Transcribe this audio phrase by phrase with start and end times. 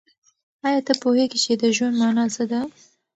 [0.67, 2.61] آیا ته پوهېږې چې د ژوند مانا څه ده؟